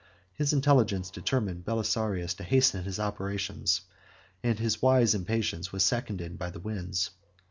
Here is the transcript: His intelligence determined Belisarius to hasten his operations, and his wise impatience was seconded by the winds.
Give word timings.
His 0.33 0.51
intelligence 0.51 1.11
determined 1.11 1.63
Belisarius 1.63 2.33
to 2.37 2.43
hasten 2.43 2.85
his 2.85 2.99
operations, 2.99 3.81
and 4.41 4.57
his 4.57 4.81
wise 4.81 5.13
impatience 5.13 5.71
was 5.71 5.85
seconded 5.85 6.39
by 6.39 6.49
the 6.49 6.59
winds. 6.59 7.11